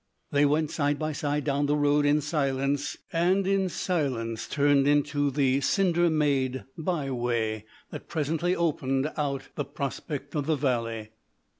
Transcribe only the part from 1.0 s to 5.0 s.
side down the road in silence, and in silence turned